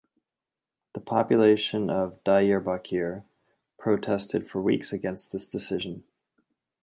The 0.95 0.99
population 0.99 1.91
of 1.91 2.23
Diyarbakir 2.23 3.23
protested 3.77 4.49
for 4.49 4.59
weeks 4.59 4.91
against 4.91 5.31
this 5.31 5.45
decision. 5.45 6.03